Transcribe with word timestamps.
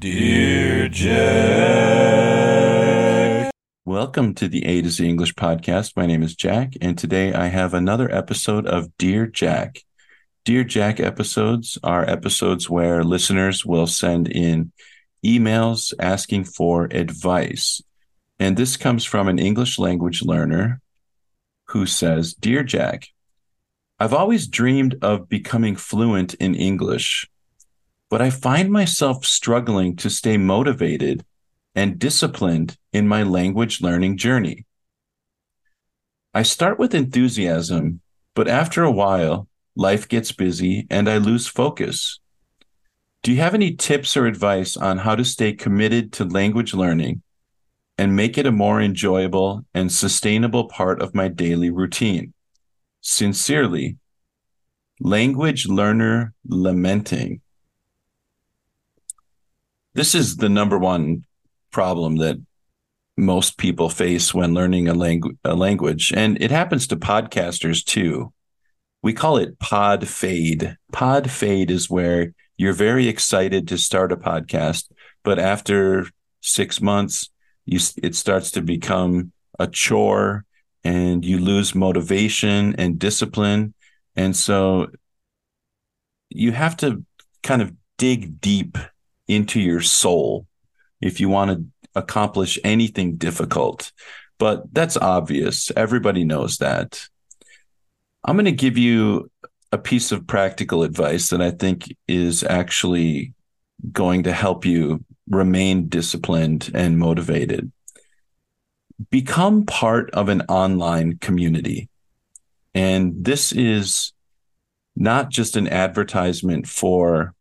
Dear 0.00 0.88
Jack. 0.88 1.10
Welcome 3.84 4.32
to 4.36 4.48
the 4.48 4.64
A 4.64 4.80
to 4.80 4.88
Z 4.88 5.06
English 5.06 5.34
podcast. 5.34 5.94
My 5.94 6.06
name 6.06 6.22
is 6.22 6.34
Jack, 6.34 6.72
and 6.80 6.96
today 6.96 7.34
I 7.34 7.48
have 7.48 7.74
another 7.74 8.10
episode 8.10 8.66
of 8.66 8.96
Dear 8.96 9.26
Jack. 9.26 9.80
Dear 10.46 10.64
Jack 10.64 11.00
episodes 11.00 11.76
are 11.82 12.08
episodes 12.08 12.70
where 12.70 13.04
listeners 13.04 13.66
will 13.66 13.86
send 13.86 14.26
in 14.28 14.72
emails 15.22 15.92
asking 16.00 16.44
for 16.44 16.84
advice. 16.90 17.82
And 18.38 18.56
this 18.56 18.78
comes 18.78 19.04
from 19.04 19.28
an 19.28 19.38
English 19.38 19.78
language 19.78 20.22
learner 20.22 20.80
who 21.66 21.84
says 21.84 22.32
Dear 22.32 22.62
Jack, 22.62 23.08
I've 23.98 24.14
always 24.14 24.46
dreamed 24.46 24.96
of 25.02 25.28
becoming 25.28 25.76
fluent 25.76 26.32
in 26.32 26.54
English 26.54 27.28
but 28.10 28.20
I 28.20 28.28
find 28.28 28.70
myself 28.70 29.24
struggling 29.24 29.94
to 29.96 30.10
stay 30.10 30.36
motivated 30.36 31.24
and 31.76 31.98
disciplined 31.98 32.76
in 32.92 33.06
my 33.06 33.22
language 33.22 33.80
learning 33.80 34.16
journey. 34.16 34.66
I 36.34 36.42
start 36.42 36.78
with 36.78 36.94
enthusiasm, 36.94 38.00
but 38.34 38.48
after 38.48 38.82
a 38.82 38.90
while, 38.90 39.48
life 39.76 40.08
gets 40.08 40.32
busy 40.32 40.88
and 40.90 41.08
I 41.08 41.18
lose 41.18 41.46
focus. 41.46 42.18
Do 43.22 43.30
you 43.30 43.38
have 43.38 43.54
any 43.54 43.76
tips 43.76 44.16
or 44.16 44.26
advice 44.26 44.76
on 44.76 44.98
how 44.98 45.14
to 45.14 45.24
stay 45.24 45.52
committed 45.52 46.12
to 46.14 46.24
language 46.24 46.74
learning 46.74 47.22
and 47.96 48.16
make 48.16 48.38
it 48.38 48.46
a 48.46 48.52
more 48.52 48.80
enjoyable 48.80 49.64
and 49.72 49.92
sustainable 49.92 50.64
part 50.64 51.00
of 51.00 51.14
my 51.14 51.28
daily 51.28 51.70
routine? 51.70 52.32
Sincerely, 53.02 53.98
language 54.98 55.68
learner 55.68 56.34
lamenting 56.48 57.40
this 59.94 60.14
is 60.14 60.36
the 60.36 60.48
number 60.48 60.78
one 60.78 61.24
problem 61.70 62.16
that 62.16 62.36
most 63.16 63.58
people 63.58 63.88
face 63.88 64.32
when 64.32 64.54
learning 64.54 64.88
a, 64.88 64.94
langu- 64.94 65.36
a 65.44 65.54
language. 65.54 66.12
And 66.16 66.40
it 66.42 66.50
happens 66.50 66.86
to 66.88 66.96
podcasters 66.96 67.84
too. 67.84 68.32
We 69.02 69.12
call 69.12 69.36
it 69.36 69.58
pod 69.58 70.06
fade. 70.08 70.76
Pod 70.92 71.30
fade 71.30 71.70
is 71.70 71.90
where 71.90 72.32
you're 72.56 72.72
very 72.72 73.08
excited 73.08 73.68
to 73.68 73.78
start 73.78 74.12
a 74.12 74.16
podcast 74.16 74.90
but 75.22 75.38
after 75.38 76.06
six 76.40 76.80
months 76.80 77.30
you 77.66 77.78
it 78.02 78.14
starts 78.14 78.50
to 78.52 78.62
become 78.62 79.32
a 79.58 79.66
chore 79.66 80.44
and 80.82 81.24
you 81.24 81.38
lose 81.38 81.74
motivation 81.74 82.74
and 82.76 82.98
discipline. 82.98 83.74
And 84.16 84.34
so 84.34 84.88
you 86.30 86.52
have 86.52 86.76
to 86.78 87.04
kind 87.42 87.60
of 87.60 87.72
dig 87.98 88.40
deep 88.40 88.78
into 89.30 89.60
your 89.60 89.80
soul 89.80 90.46
if 91.00 91.20
you 91.20 91.28
want 91.28 91.50
to 91.50 91.64
accomplish 91.94 92.58
anything 92.64 93.16
difficult. 93.16 93.92
But 94.38 94.72
that's 94.72 94.96
obvious. 94.96 95.70
Everybody 95.76 96.24
knows 96.24 96.58
that. 96.58 97.06
I'm 98.24 98.36
going 98.36 98.44
to 98.46 98.52
give 98.52 98.76
you 98.76 99.30
a 99.72 99.78
piece 99.78 100.12
of 100.12 100.26
practical 100.26 100.82
advice 100.82 101.28
that 101.30 101.40
I 101.40 101.50
think 101.50 101.94
is 102.08 102.42
actually 102.42 103.34
going 103.92 104.24
to 104.24 104.32
help 104.32 104.64
you 104.64 105.04
remain 105.28 105.88
disciplined 105.88 106.70
and 106.74 106.98
motivated. 106.98 107.70
Become 109.10 109.64
part 109.64 110.10
of 110.10 110.28
an 110.28 110.42
online 110.42 111.18
community. 111.18 111.88
And 112.74 113.24
this 113.24 113.52
is 113.52 114.12
not 114.96 115.30
just 115.30 115.56
an 115.56 115.68
advertisement 115.68 116.66
for 116.66 117.34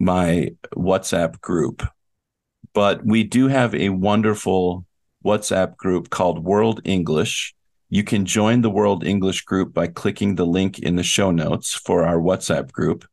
my 0.00 0.50
WhatsApp 0.74 1.40
group, 1.40 1.86
but 2.72 3.04
we 3.04 3.22
do 3.22 3.48
have 3.48 3.74
a 3.74 3.90
wonderful 3.90 4.86
WhatsApp 5.24 5.76
group 5.76 6.08
called 6.08 6.42
World 6.42 6.80
English. 6.84 7.54
You 7.90 8.02
can 8.02 8.24
join 8.24 8.62
the 8.62 8.70
World 8.70 9.04
English 9.04 9.42
group 9.42 9.74
by 9.74 9.88
clicking 9.88 10.34
the 10.34 10.46
link 10.46 10.78
in 10.78 10.96
the 10.96 11.02
show 11.02 11.30
notes 11.30 11.74
for 11.74 12.06
our 12.06 12.18
WhatsApp 12.18 12.72
group. 12.72 13.04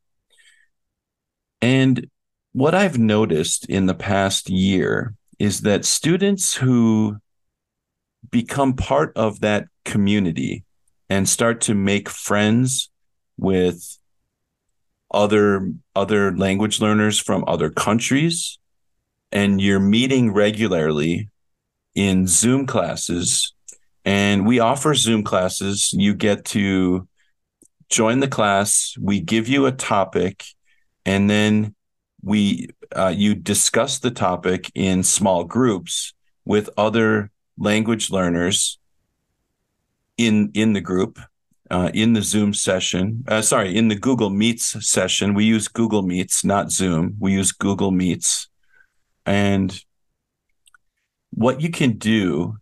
And 1.60 2.08
what 2.52 2.74
I've 2.74 2.98
noticed 2.98 3.68
in 3.68 3.86
the 3.86 3.94
past 3.94 4.48
year 4.48 5.14
is 5.38 5.60
that 5.62 5.84
students 5.84 6.54
who 6.54 7.18
become 8.30 8.74
part 8.74 9.12
of 9.16 9.40
that 9.40 9.66
community 9.84 10.64
and 11.10 11.28
start 11.28 11.60
to 11.62 11.74
make 11.74 12.08
friends 12.08 12.90
with 13.36 13.97
other 15.10 15.72
other 15.94 16.36
language 16.36 16.80
learners 16.80 17.18
from 17.18 17.44
other 17.46 17.70
countries 17.70 18.58
and 19.32 19.60
you're 19.60 19.80
meeting 19.80 20.32
regularly 20.32 21.28
in 21.94 22.26
Zoom 22.26 22.66
classes. 22.66 23.52
And 24.04 24.46
we 24.46 24.58
offer 24.60 24.94
Zoom 24.94 25.22
classes. 25.22 25.92
You 25.92 26.14
get 26.14 26.44
to 26.46 27.06
join 27.90 28.20
the 28.20 28.28
class. 28.28 28.94
We 29.00 29.20
give 29.20 29.48
you 29.48 29.66
a 29.66 29.72
topic 29.72 30.44
and 31.04 31.28
then 31.28 31.74
we 32.22 32.68
uh, 32.96 33.14
you 33.14 33.34
discuss 33.34 33.98
the 33.98 34.10
topic 34.10 34.70
in 34.74 35.02
small 35.02 35.44
groups 35.44 36.14
with 36.44 36.70
other 36.76 37.30
language 37.56 38.10
learners 38.10 38.78
in 40.16 40.50
in 40.54 40.72
the 40.72 40.80
group 40.80 41.18
uh, 41.70 41.90
in 41.94 42.12
the 42.12 42.22
Zoom 42.22 42.54
session. 42.54 43.24
Uh, 43.28 43.42
sorry, 43.42 43.76
in 43.76 43.88
the 43.88 43.94
Google 43.94 44.30
Meets 44.30 44.86
session. 44.86 45.34
We 45.34 45.44
use 45.44 45.68
Google 45.68 46.02
Meets, 46.02 46.44
not 46.44 46.70
Zoom. 46.70 47.16
We 47.18 47.32
use 47.32 47.52
Google 47.52 47.90
Meets. 47.90 48.48
And 49.26 49.82
what 51.30 51.60
you 51.60 51.70
can 51.70 51.98
do 51.98 52.56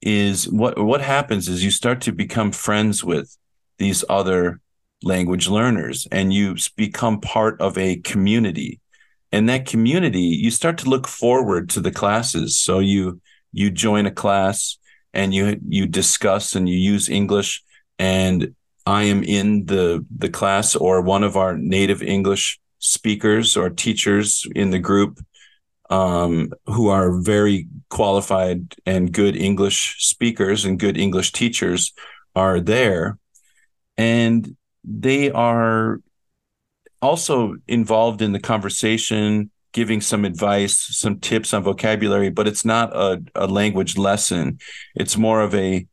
is 0.00 0.48
what 0.48 0.78
what 0.78 1.00
happens 1.00 1.48
is 1.48 1.64
you 1.64 1.70
start 1.70 2.00
to 2.02 2.12
become 2.12 2.52
friends 2.52 3.02
with 3.02 3.36
these 3.78 4.04
other 4.08 4.60
language 5.02 5.48
learners 5.48 6.06
and 6.12 6.32
you 6.32 6.56
become 6.76 7.20
part 7.20 7.60
of 7.60 7.76
a 7.78 7.96
community 7.96 8.80
and 9.32 9.48
that 9.48 9.66
community 9.66 10.20
you 10.20 10.50
start 10.50 10.78
to 10.78 10.88
look 10.88 11.08
forward 11.08 11.68
to 11.70 11.80
the 11.80 11.90
classes 11.90 12.58
so 12.58 12.78
you 12.78 13.20
you 13.52 13.70
join 13.70 14.06
a 14.06 14.10
class 14.10 14.78
and 15.12 15.34
you 15.34 15.58
you 15.68 15.86
discuss 15.86 16.54
and 16.54 16.68
you 16.68 16.76
use 16.76 17.08
english 17.08 17.62
and 17.98 18.54
I 18.86 19.04
am 19.04 19.22
in 19.22 19.66
the 19.66 20.04
the 20.16 20.28
class 20.28 20.76
or 20.76 21.00
one 21.00 21.24
of 21.24 21.36
our 21.36 21.56
native 21.56 22.02
English 22.02 22.60
speakers 22.78 23.56
or 23.56 23.70
teachers 23.70 24.46
in 24.54 24.70
the 24.70 24.78
group 24.78 25.20
um, 25.90 26.52
who 26.66 26.88
are 26.88 27.20
very 27.20 27.66
qualified 27.88 28.74
and 28.84 29.12
good 29.12 29.36
English 29.36 29.96
speakers 29.98 30.64
and 30.64 30.78
good 30.78 30.98
English 30.98 31.32
teachers 31.32 31.92
are 32.34 32.60
there, 32.60 33.18
and 33.96 34.56
they 34.82 35.30
are 35.30 36.00
also 37.00 37.56
involved 37.68 38.22
in 38.22 38.32
the 38.32 38.40
conversation, 38.40 39.50
giving 39.72 40.00
some 40.00 40.24
advice, 40.24 40.76
some 40.76 41.20
tips 41.20 41.52
on 41.54 41.62
vocabulary, 41.62 42.30
but 42.30 42.48
it's 42.48 42.64
not 42.64 42.94
a, 42.94 43.22
a 43.34 43.46
language 43.46 43.96
lesson. 43.96 44.58
It's 44.94 45.16
more 45.16 45.42
of 45.42 45.54
a 45.54 45.86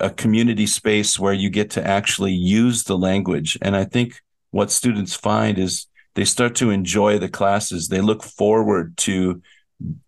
a 0.00 0.10
community 0.10 0.66
space 0.66 1.18
where 1.18 1.32
you 1.32 1.50
get 1.50 1.70
to 1.70 1.86
actually 1.86 2.32
use 2.32 2.84
the 2.84 2.96
language. 2.96 3.58
And 3.62 3.76
I 3.76 3.84
think 3.84 4.20
what 4.50 4.70
students 4.70 5.14
find 5.14 5.58
is 5.58 5.86
they 6.14 6.24
start 6.24 6.56
to 6.56 6.70
enjoy 6.70 7.18
the 7.18 7.28
classes. 7.28 7.88
They 7.88 8.00
look 8.00 8.22
forward 8.22 8.96
to 8.98 9.42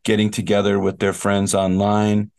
getting 0.04 0.30
together 0.30 0.78
with 0.78 0.98
their 0.98 1.12
friends 1.12 1.54
online, 1.54 2.30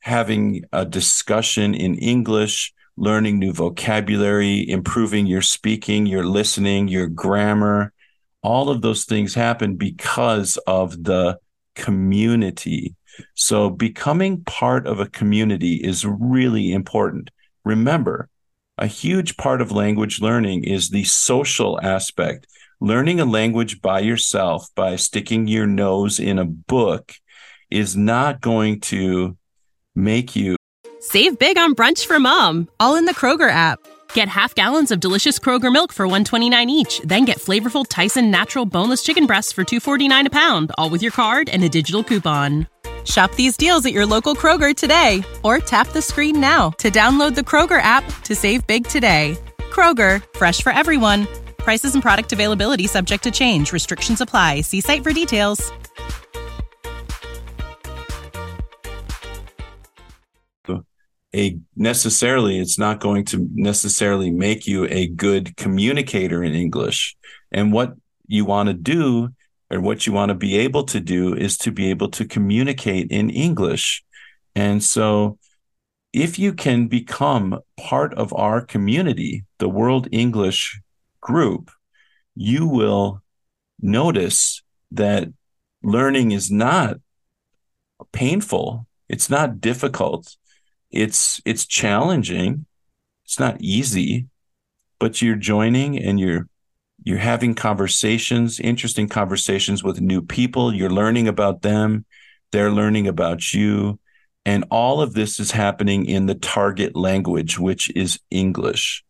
having 0.00 0.64
a 0.72 0.84
discussion 0.84 1.74
in 1.74 1.94
English, 1.96 2.74
learning 2.96 3.38
new 3.38 3.52
vocabulary, 3.52 4.68
improving 4.68 5.26
your 5.26 5.42
speaking, 5.42 6.06
your 6.06 6.24
listening, 6.24 6.88
your 6.88 7.06
grammar. 7.06 7.92
All 8.42 8.68
of 8.68 8.82
those 8.82 9.04
things 9.04 9.34
happen 9.34 9.76
because 9.76 10.56
of 10.66 11.04
the 11.04 11.38
community 11.74 12.94
so 13.34 13.70
becoming 13.70 14.42
part 14.44 14.86
of 14.86 15.00
a 15.00 15.08
community 15.08 15.74
is 15.76 16.04
really 16.04 16.72
important. 16.72 17.30
Remember, 17.64 18.28
a 18.76 18.86
huge 18.86 19.36
part 19.36 19.60
of 19.60 19.72
language 19.72 20.20
learning 20.20 20.64
is 20.64 20.90
the 20.90 21.04
social 21.04 21.80
aspect 21.80 22.46
learning 22.80 23.20
a 23.20 23.24
language 23.24 23.80
by 23.82 24.00
yourself 24.00 24.68
by 24.74 24.96
sticking 24.96 25.48
your 25.48 25.66
nose 25.66 26.20
in 26.20 26.38
a 26.38 26.44
book 26.44 27.12
is 27.70 27.96
not 27.96 28.40
going 28.40 28.80
to 28.80 29.36
make 29.94 30.36
you 30.36 30.56
Save 31.00 31.38
big 31.38 31.56
on 31.56 31.74
brunch 31.74 32.06
for 32.06 32.18
mom, 32.18 32.68
all 32.80 32.96
in 32.96 33.04
the 33.04 33.14
Kroger 33.14 33.50
app. 33.50 33.78
Get 34.14 34.28
half 34.28 34.54
gallons 34.54 34.90
of 34.90 35.00
delicious 35.00 35.38
Kroger 35.38 35.72
milk 35.72 35.92
for 35.92 36.06
129 36.06 36.70
each, 36.70 37.00
then 37.04 37.24
get 37.24 37.38
flavorful 37.38 37.86
Tyson 37.88 38.30
natural 38.30 38.66
boneless 38.66 39.02
chicken 39.02 39.26
breasts 39.26 39.52
for 39.52 39.64
249 39.64 40.26
a 40.26 40.30
pound, 40.30 40.72
all 40.76 40.90
with 40.90 41.02
your 41.02 41.12
card 41.12 41.48
and 41.48 41.62
a 41.62 41.68
digital 41.68 42.02
coupon. 42.02 42.66
Shop 43.08 43.34
these 43.34 43.56
deals 43.56 43.86
at 43.86 43.92
your 43.92 44.04
local 44.04 44.34
Kroger 44.34 44.76
today 44.76 45.22
or 45.42 45.58
tap 45.58 45.88
the 45.88 46.02
screen 46.02 46.40
now 46.40 46.70
to 46.78 46.90
download 46.90 47.34
the 47.34 47.40
Kroger 47.40 47.80
app 47.80 48.04
to 48.24 48.34
save 48.34 48.66
big 48.66 48.86
today. 48.86 49.38
Kroger, 49.70 50.22
fresh 50.36 50.60
for 50.60 50.70
everyone. 50.70 51.26
Prices 51.56 51.94
and 51.94 52.02
product 52.02 52.32
availability 52.32 52.86
subject 52.86 53.22
to 53.24 53.30
change. 53.30 53.72
Restrictions 53.72 54.20
apply. 54.20 54.62
See 54.62 54.80
site 54.80 55.02
for 55.02 55.12
details. 55.12 55.72
a 61.34 61.58
necessarily 61.76 62.58
it's 62.58 62.78
not 62.78 63.00
going 63.00 63.24
to 63.26 63.46
necessarily 63.52 64.30
make 64.30 64.66
you 64.66 64.86
a 64.86 65.06
good 65.08 65.56
communicator 65.56 66.42
in 66.42 66.54
English. 66.54 67.16
And 67.52 67.72
what 67.72 67.94
you 68.26 68.44
want 68.44 68.68
to 68.68 68.74
do 68.74 69.30
or 69.70 69.80
what 69.80 70.06
you 70.06 70.12
want 70.12 70.30
to 70.30 70.34
be 70.34 70.56
able 70.58 70.84
to 70.84 71.00
do 71.00 71.34
is 71.34 71.58
to 71.58 71.70
be 71.70 71.90
able 71.90 72.08
to 72.10 72.24
communicate 72.24 73.10
in 73.10 73.30
English. 73.30 74.04
And 74.54 74.82
so 74.82 75.38
if 76.12 76.38
you 76.38 76.52
can 76.52 76.88
become 76.88 77.60
part 77.76 78.14
of 78.14 78.32
our 78.32 78.60
community, 78.60 79.44
the 79.58 79.68
World 79.68 80.08
English 80.10 80.80
group, 81.20 81.70
you 82.34 82.66
will 82.66 83.22
notice 83.80 84.62
that 84.92 85.28
learning 85.82 86.30
is 86.32 86.50
not 86.50 86.96
painful. 88.12 88.86
It's 89.08 89.28
not 89.28 89.60
difficult 89.60 90.36
it's 90.90 91.40
it's 91.44 91.66
challenging 91.66 92.66
it's 93.24 93.38
not 93.38 93.60
easy 93.60 94.26
but 94.98 95.20
you're 95.20 95.36
joining 95.36 95.98
and 95.98 96.18
you're 96.18 96.48
you're 97.02 97.18
having 97.18 97.54
conversations 97.54 98.60
interesting 98.60 99.08
conversations 99.08 99.82
with 99.82 100.00
new 100.00 100.22
people. 100.22 100.74
You're 100.74 100.90
learning 100.90 101.28
about 101.28 101.62
them. 101.62 102.04
They're 102.52 102.70
learning 102.70 103.06
about 103.06 103.52
you. 103.52 103.98
And 104.44 104.64
all 104.70 105.00
of 105.00 105.12
this 105.12 105.38
is 105.40 105.50
happening 105.50 106.06
in 106.06 106.26
the 106.26 106.34
target 106.34 106.96
language 106.96 107.58
which 107.58 107.90
is 107.94 108.18
english. 108.30 109.04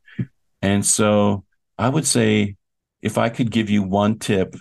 And 0.63 0.85
so 0.85 1.45
i 1.79 1.89
would 1.89 2.07
say 2.07 2.57
if 3.03 3.19
i 3.19 3.29
could 3.29 3.51
give 3.51 3.71
you 3.71 3.83
one 3.83 4.19
tip 4.19 4.57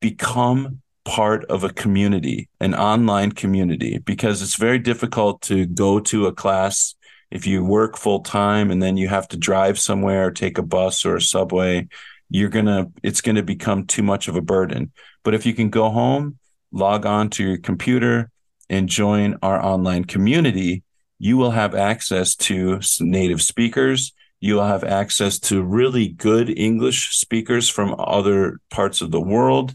become 0.00 0.80
part 1.04 1.44
of 1.46 1.64
a 1.64 1.72
community, 1.72 2.48
an 2.60 2.74
online 2.74 3.32
community, 3.32 3.98
because 3.98 4.42
it's 4.42 4.56
very 4.56 4.78
difficult 4.78 5.42
to 5.42 5.66
go 5.66 6.00
to 6.00 6.26
a 6.26 6.32
class 6.32 6.94
if 7.30 7.46
you 7.46 7.64
work 7.64 7.96
full 7.96 8.20
time 8.20 8.70
and 8.70 8.82
then 8.82 8.96
you 8.96 9.08
have 9.08 9.28
to 9.28 9.36
drive 9.36 9.78
somewhere 9.78 10.26
or 10.26 10.30
take 10.30 10.58
a 10.58 10.62
bus 10.62 11.04
or 11.04 11.16
a 11.16 11.20
subway. 11.20 11.88
You're 12.30 12.48
gonna, 12.48 12.86
it's 13.02 13.20
gonna 13.20 13.42
become 13.42 13.86
too 13.86 14.02
much 14.02 14.28
of 14.28 14.36
a 14.36 14.40
burden. 14.40 14.92
But 15.24 15.34
if 15.34 15.44
you 15.44 15.52
can 15.52 15.68
go 15.68 15.90
home, 15.90 16.38
log 16.72 17.04
on 17.04 17.30
to 17.30 17.44
your 17.44 17.58
computer, 17.58 18.30
and 18.68 18.88
join 18.88 19.36
our 19.42 19.60
online 19.62 20.04
community, 20.04 20.84
you 21.18 21.36
will 21.36 21.50
have 21.50 21.74
access 21.74 22.36
to 22.36 22.80
native 23.00 23.42
speakers. 23.42 24.12
You 24.38 24.54
will 24.54 24.66
have 24.66 24.84
access 24.84 25.38
to 25.40 25.62
really 25.62 26.08
good 26.08 26.56
English 26.56 27.16
speakers 27.16 27.68
from 27.68 27.96
other 27.98 28.60
parts 28.70 29.02
of 29.02 29.10
the 29.10 29.20
world 29.20 29.74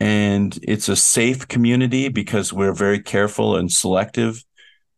and 0.00 0.58
it's 0.62 0.88
a 0.88 0.96
safe 0.96 1.46
community 1.46 2.08
because 2.08 2.52
we're 2.52 2.72
very 2.72 3.00
careful 3.00 3.56
and 3.56 3.70
selective 3.70 4.42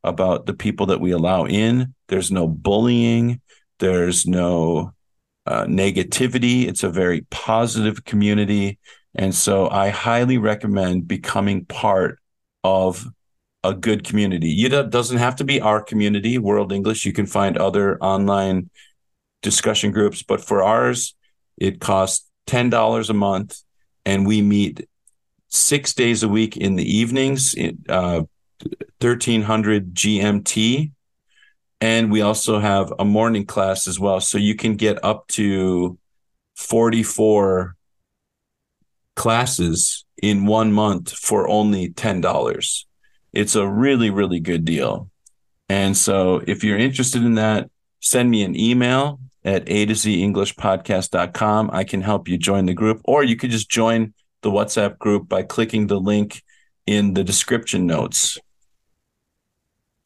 about 0.04 0.46
the 0.46 0.54
people 0.54 0.86
that 0.86 1.00
we 1.00 1.10
allow 1.10 1.44
in. 1.44 1.94
There's 2.06 2.30
no 2.30 2.46
bullying, 2.46 3.40
there's 3.80 4.26
no 4.26 4.94
uh, 5.46 5.64
negativity. 5.64 6.66
It's 6.66 6.82
a 6.82 6.90
very 6.90 7.22
positive 7.30 8.04
community. 8.04 8.78
And 9.14 9.34
so 9.34 9.68
I 9.68 9.90
highly 9.90 10.38
recommend 10.38 11.08
becoming 11.08 11.64
part 11.66 12.18
of 12.64 13.06
a 13.64 13.74
good 13.74 14.04
community. 14.04 14.50
It 14.64 14.90
doesn't 14.90 15.18
have 15.18 15.36
to 15.36 15.44
be 15.44 15.60
our 15.60 15.82
community, 15.82 16.38
World 16.38 16.72
English. 16.72 17.04
You 17.04 17.12
can 17.12 17.26
find 17.26 17.56
other 17.56 17.98
online 17.98 18.70
discussion 19.42 19.92
groups, 19.92 20.22
but 20.22 20.44
for 20.44 20.62
ours, 20.62 21.14
it 21.56 21.80
costs 21.80 22.28
$10 22.46 23.10
a 23.10 23.14
month 23.14 23.62
and 24.04 24.26
we 24.26 24.42
meet 24.42 24.88
six 25.48 25.94
days 25.94 26.22
a 26.22 26.28
week 26.28 26.56
in 26.56 26.76
the 26.76 26.96
evenings, 26.96 27.54
uh, 27.88 28.22
1300 29.00 29.94
GMT. 29.94 30.92
And 31.82 32.12
we 32.12 32.20
also 32.20 32.60
have 32.60 32.92
a 33.00 33.04
morning 33.04 33.44
class 33.44 33.88
as 33.88 33.98
well. 33.98 34.20
So 34.20 34.38
you 34.38 34.54
can 34.54 34.76
get 34.76 35.04
up 35.04 35.26
to 35.30 35.98
44 36.54 37.74
classes 39.16 40.04
in 40.22 40.46
one 40.46 40.72
month 40.72 41.10
for 41.10 41.48
only 41.48 41.90
$10. 41.90 42.84
It's 43.32 43.56
a 43.56 43.66
really, 43.66 44.10
really 44.10 44.38
good 44.38 44.64
deal. 44.64 45.10
And 45.68 45.96
so 45.96 46.40
if 46.46 46.62
you're 46.62 46.78
interested 46.78 47.24
in 47.24 47.34
that, 47.34 47.68
send 47.98 48.30
me 48.30 48.44
an 48.44 48.54
email 48.54 49.18
at 49.44 49.64
a 49.66 49.84
to 49.86 49.96
z 49.96 50.22
english 50.22 50.54
podcast.com. 50.54 51.70
I 51.72 51.82
can 51.82 52.00
help 52.00 52.28
you 52.28 52.38
join 52.38 52.66
the 52.66 52.74
group, 52.74 53.00
or 53.06 53.24
you 53.24 53.34
could 53.34 53.50
just 53.50 53.68
join 53.68 54.14
the 54.42 54.52
WhatsApp 54.52 54.98
group 54.98 55.28
by 55.28 55.42
clicking 55.42 55.88
the 55.88 55.98
link 55.98 56.44
in 56.86 57.14
the 57.14 57.24
description 57.24 57.88
notes. 57.88 58.38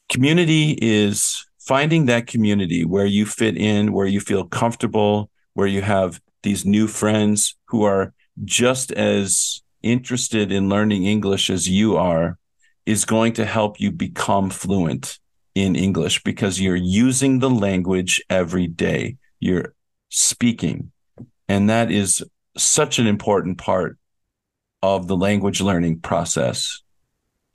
Community 0.08 0.70
is 0.80 1.45
finding 1.66 2.06
that 2.06 2.28
community 2.28 2.84
where 2.84 3.06
you 3.06 3.26
fit 3.26 3.56
in, 3.56 3.92
where 3.92 4.06
you 4.06 4.20
feel 4.20 4.44
comfortable, 4.44 5.28
where 5.54 5.66
you 5.66 5.82
have 5.82 6.20
these 6.42 6.64
new 6.64 6.86
friends 6.86 7.56
who 7.66 7.82
are 7.82 8.14
just 8.44 8.92
as 8.92 9.62
interested 9.82 10.52
in 10.52 10.68
learning 10.68 11.04
English 11.04 11.50
as 11.50 11.68
you 11.68 11.96
are, 11.96 12.38
is 12.86 13.04
going 13.04 13.32
to 13.32 13.44
help 13.44 13.80
you 13.80 13.90
become 13.90 14.48
fluent 14.48 15.18
in 15.56 15.74
English 15.74 16.22
because 16.22 16.60
you're 16.60 16.76
using 16.76 17.40
the 17.40 17.50
language 17.50 18.22
every 18.30 18.68
day. 18.68 19.16
You're 19.40 19.74
speaking. 20.08 20.92
And 21.48 21.68
that 21.68 21.90
is 21.90 22.24
such 22.56 22.98
an 23.00 23.08
important 23.08 23.58
part 23.58 23.98
of 24.82 25.08
the 25.08 25.16
language 25.16 25.60
learning 25.60 26.00
process. 26.00 26.82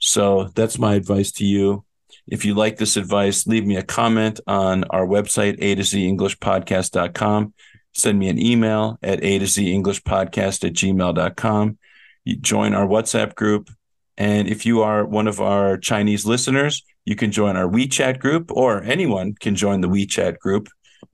So 0.00 0.50
that's 0.54 0.78
my 0.78 0.96
advice 0.96 1.32
to 1.32 1.46
you. 1.46 1.84
If 2.26 2.44
you 2.44 2.54
like 2.54 2.76
this 2.76 2.96
advice, 2.96 3.46
leave 3.46 3.66
me 3.66 3.76
a 3.76 3.82
comment 3.82 4.40
on 4.46 4.84
our 4.84 5.06
website, 5.06 5.56
a 5.60 5.74
to 5.74 5.82
z 5.82 6.06
English 6.06 6.38
podcast.com. 6.38 7.54
Send 7.94 8.18
me 8.18 8.28
an 8.28 8.38
email 8.38 8.98
at 9.02 9.22
a 9.22 9.38
to 9.38 9.46
z 9.46 9.72
English 9.72 10.02
podcast 10.02 10.64
at 10.64 10.72
gmail.com. 10.72 11.78
You 12.24 12.36
join 12.36 12.74
our 12.74 12.86
WhatsApp 12.86 13.34
group. 13.34 13.70
And 14.16 14.46
if 14.48 14.64
you 14.64 14.82
are 14.82 15.04
one 15.04 15.26
of 15.26 15.40
our 15.40 15.76
Chinese 15.76 16.24
listeners, 16.24 16.84
you 17.04 17.16
can 17.16 17.32
join 17.32 17.56
our 17.56 17.68
WeChat 17.68 18.20
group 18.20 18.52
or 18.52 18.82
anyone 18.82 19.34
can 19.34 19.56
join 19.56 19.80
the 19.80 19.88
WeChat 19.88 20.38
group. 20.38 20.68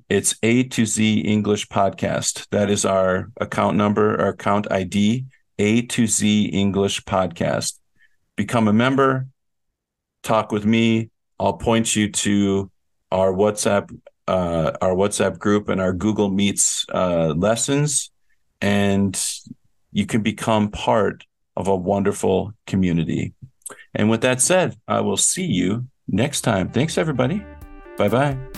It's 0.08 0.34
A 0.42 0.64
to 0.64 0.84
Z 0.84 1.20
English 1.20 1.68
Podcast. 1.68 2.46
That 2.50 2.70
is 2.70 2.84
our 2.84 3.30
account 3.40 3.76
number, 3.76 4.20
our 4.20 4.30
account 4.30 4.70
ID. 4.70 5.26
A 5.58 5.82
to 5.82 6.06
Z 6.06 6.46
English 6.46 7.02
podcast. 7.02 7.78
Become 8.36 8.68
a 8.68 8.72
member, 8.72 9.26
talk 10.28 10.52
with 10.52 10.66
me. 10.66 11.10
I'll 11.40 11.54
point 11.54 11.96
you 11.96 12.10
to 12.10 12.70
our 13.10 13.32
WhatsApp, 13.32 13.90
uh, 14.26 14.72
our 14.82 14.94
WhatsApp 14.94 15.38
group 15.38 15.68
and 15.68 15.80
our 15.80 15.92
Google 15.92 16.30
Meets 16.30 16.84
uh, 16.92 17.32
lessons, 17.36 18.10
and 18.60 19.18
you 19.92 20.04
can 20.04 20.22
become 20.22 20.70
part 20.70 21.24
of 21.56 21.68
a 21.68 21.74
wonderful 21.74 22.52
community. 22.66 23.32
And 23.94 24.10
with 24.10 24.20
that 24.20 24.40
said, 24.40 24.76
I 24.86 25.00
will 25.00 25.16
see 25.16 25.46
you 25.46 25.86
next 26.06 26.42
time. 26.42 26.70
Thanks, 26.70 26.98
everybody. 26.98 27.44
Bye 27.96 28.08
bye. 28.08 28.57